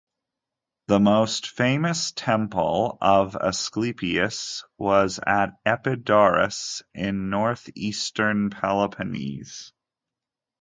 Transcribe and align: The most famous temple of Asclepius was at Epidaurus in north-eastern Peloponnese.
The 0.87 0.99
most 0.99 1.51
famous 1.51 2.11
temple 2.11 2.97
of 3.01 3.35
Asclepius 3.35 4.63
was 4.75 5.19
at 5.27 5.53
Epidaurus 5.63 6.81
in 6.95 7.29
north-eastern 7.29 8.49
Peloponnese. 8.49 9.71